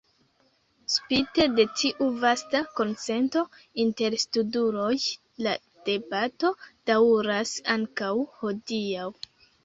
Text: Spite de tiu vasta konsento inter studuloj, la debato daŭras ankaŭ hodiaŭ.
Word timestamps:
Spite 0.91 1.43
de 1.57 1.63
tiu 1.79 2.05
vasta 2.21 2.61
konsento 2.79 3.43
inter 3.83 4.15
studuloj, 4.23 4.95
la 5.47 5.53
debato 5.89 6.51
daŭras 6.91 7.53
ankaŭ 7.75 8.09
hodiaŭ. 8.41 9.07